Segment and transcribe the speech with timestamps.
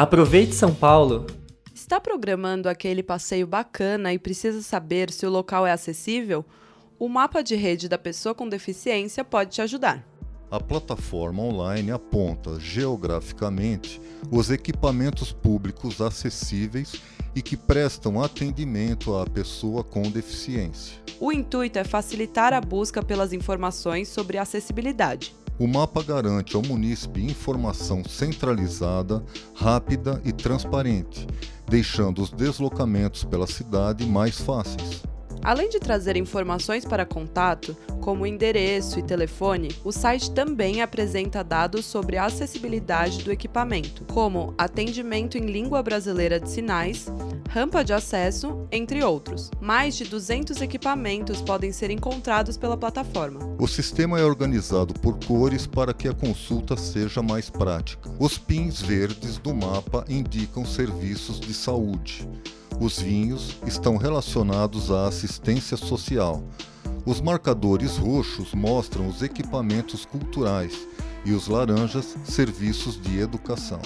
[0.00, 1.26] Aproveite São Paulo!
[1.74, 6.42] Está programando aquele passeio bacana e precisa saber se o local é acessível?
[6.98, 10.02] O mapa de rede da pessoa com deficiência pode te ajudar.
[10.50, 14.00] A plataforma online aponta geograficamente
[14.30, 16.94] os equipamentos públicos acessíveis
[17.36, 20.98] e que prestam atendimento à pessoa com deficiência.
[21.20, 25.34] O intuito é facilitar a busca pelas informações sobre acessibilidade.
[25.60, 29.22] O mapa garante ao munícipe informação centralizada,
[29.54, 31.26] rápida e transparente,
[31.68, 35.02] deixando os deslocamentos pela cidade mais fáceis.
[35.42, 41.84] Além de trazer informações para contato, como endereço e telefone, o site também apresenta dados
[41.84, 47.06] sobre a acessibilidade do equipamento, como atendimento em língua brasileira de sinais,
[47.50, 49.50] rampa de acesso, entre outros.
[49.60, 53.40] Mais de 200 equipamentos podem ser encontrados pela plataforma.
[53.58, 58.08] O sistema é organizado por cores para que a consulta seja mais prática.
[58.20, 62.26] Os pins verdes do mapa indicam serviços de saúde.
[62.78, 66.44] Os vinhos estão relacionados à assistência social.
[67.04, 70.86] Os marcadores roxos mostram os equipamentos culturais
[71.24, 73.80] e os laranjas, serviços de educação.